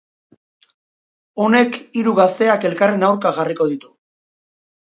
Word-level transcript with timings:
Honek 1.43 1.77
hiru 1.99 2.13
gazteak 2.21 2.65
elkarren 2.71 3.09
aurka 3.11 3.37
jarriko 3.39 3.73
ditu. 3.75 3.93